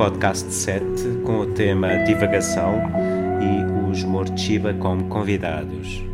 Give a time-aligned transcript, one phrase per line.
[0.00, 2.80] podcast 7 com o tema divagação
[3.38, 6.09] e os Morchiva como convidados.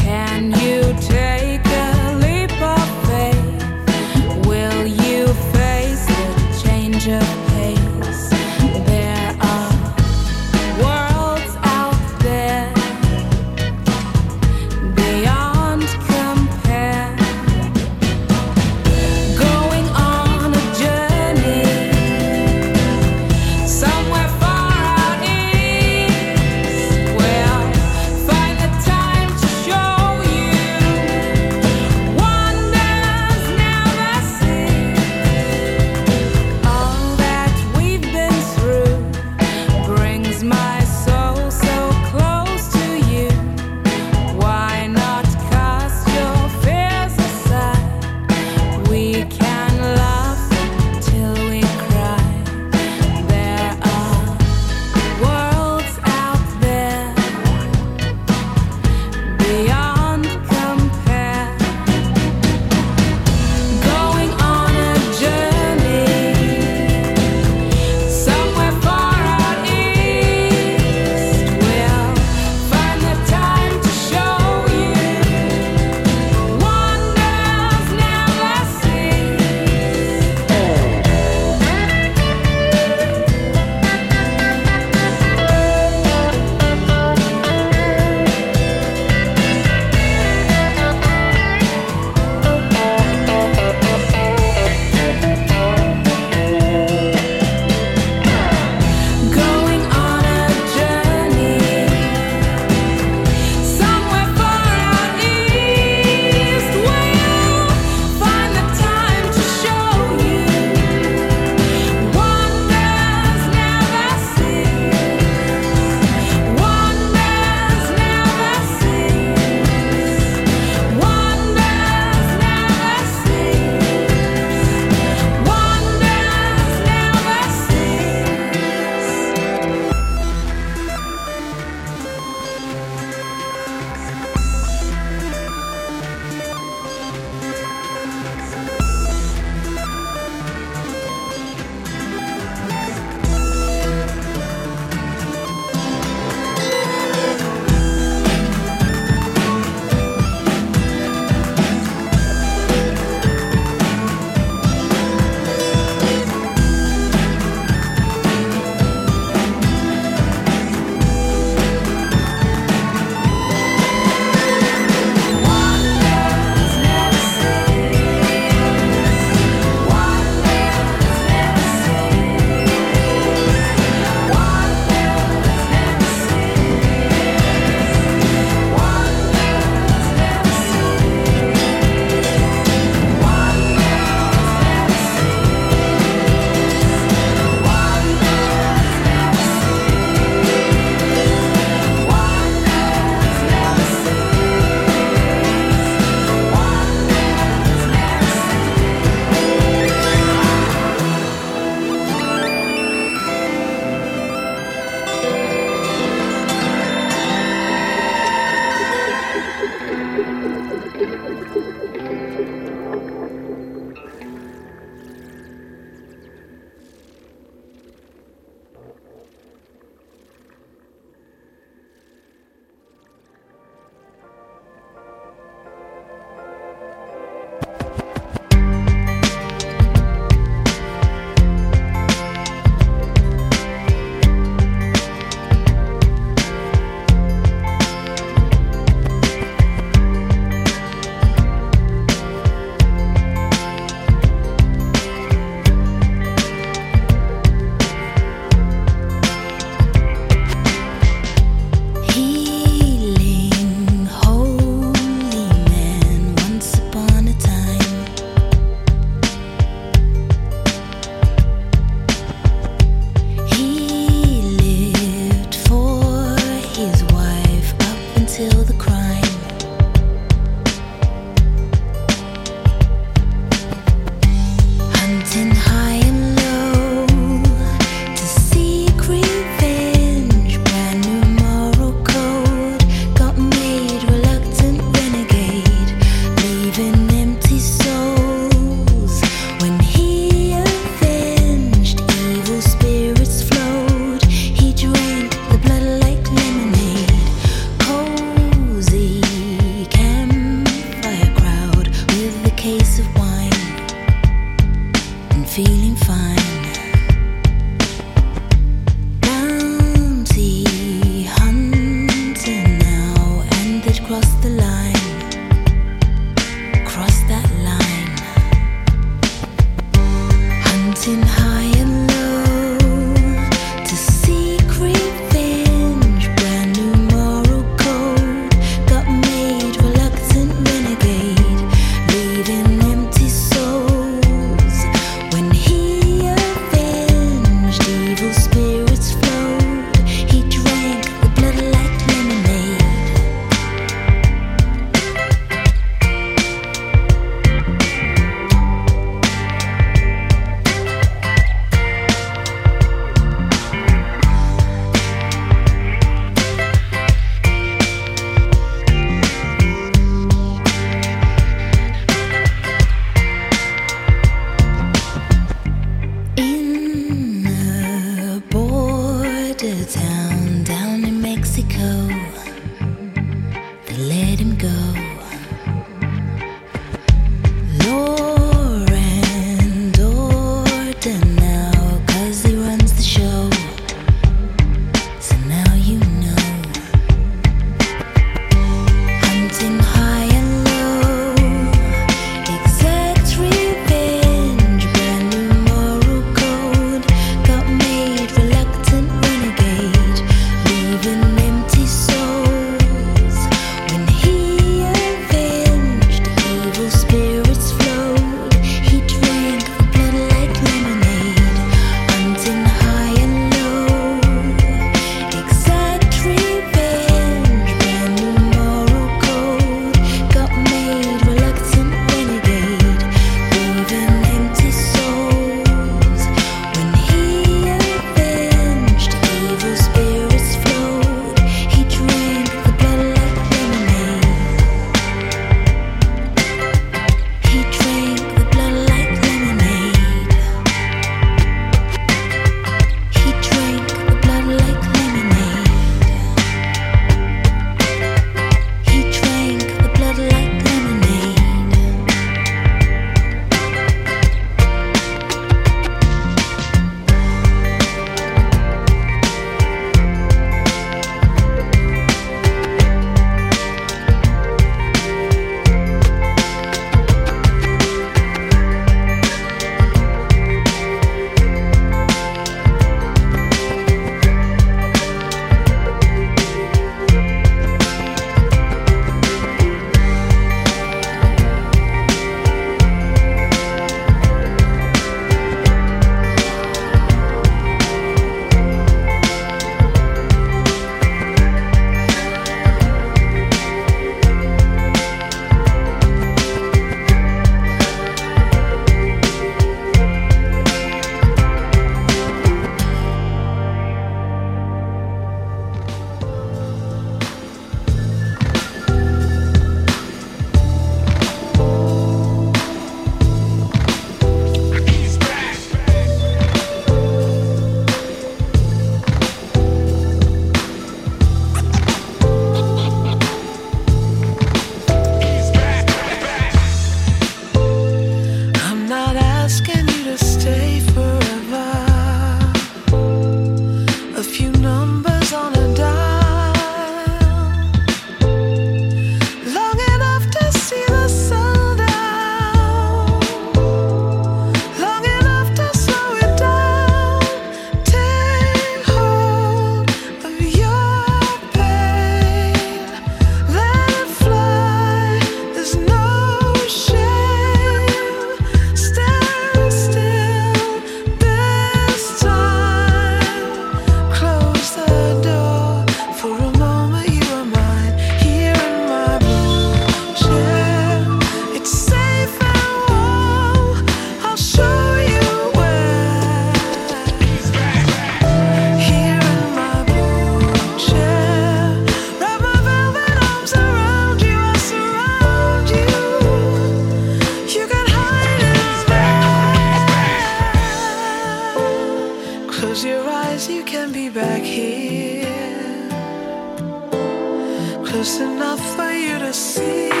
[597.91, 600.00] close enough for you to see.